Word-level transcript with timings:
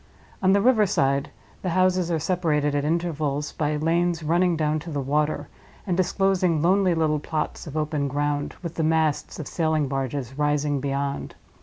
On 0.41 0.51
the 0.51 0.61
river 0.61 0.87
side 0.87 1.29
the 1.61 1.69
houses 1.69 2.09
are 2.09 2.17
separated 2.17 2.73
at 2.73 2.83
intervals 2.83 3.51
by 3.51 3.75
lanes 3.75 4.23
running 4.23 4.57
down 4.57 4.79
to 4.79 4.89
the 4.89 4.99
water, 4.99 5.47
and 5.85 5.95
disclosing 5.95 6.59
lonely 6.59 6.95
little 6.95 7.19
plots 7.19 7.67
of 7.67 7.77
open 7.77 8.07
ground, 8.07 8.55
with 8.63 8.73
the 8.73 8.83
masts 8.83 9.37
of 9.37 9.47
sailing 9.47 9.87
barges 9.87 10.35
rising 10.39 10.79
beyond. 10.81 11.35